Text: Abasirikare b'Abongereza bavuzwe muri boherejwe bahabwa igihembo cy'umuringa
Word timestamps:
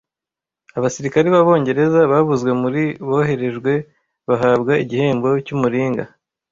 Abasirikare 0.77 1.27
b'Abongereza 1.35 1.99
bavuzwe 2.11 2.51
muri 2.61 2.81
boherejwe 3.07 3.73
bahabwa 4.27 4.73
igihembo 4.83 5.29
cy'umuringa 5.45 6.03